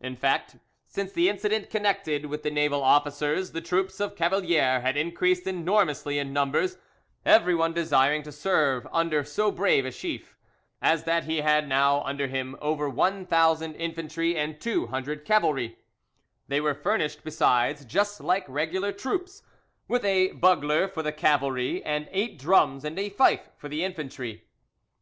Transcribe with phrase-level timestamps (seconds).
[0.00, 4.96] In fact, since the incident connected with the naval officers the troops of Cavalier had
[4.96, 6.78] increased enormously in numbers,
[7.26, 10.38] everyone desiring to serve under so brave a chief,
[10.82, 15.76] so that he had now under him over one thousand infantry and two hundred cavalry;
[16.46, 19.42] they were furnished, besides, just like regular troops,
[19.86, 24.44] with a bugler for the cavalry, and eight drums and a fife for the infantry.